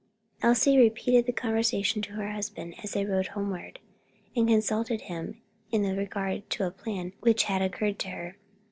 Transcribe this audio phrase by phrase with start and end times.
[0.41, 3.77] Elsie repeated the conversation to her husband as they rode homeward,
[4.35, 5.39] and consulted him
[5.69, 8.35] in regard to a plan which had occurred to her.